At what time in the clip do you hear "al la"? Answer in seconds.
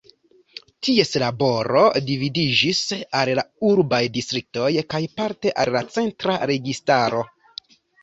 3.21-3.45, 5.67-5.87